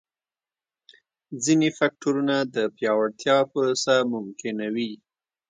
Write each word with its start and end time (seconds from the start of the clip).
ځیني 1.43 1.69
فکټورونه 1.77 2.35
د 2.55 2.57
پیاوړتیا 2.75 3.37
پروسه 3.51 3.95
ممکنوي. 4.13 4.91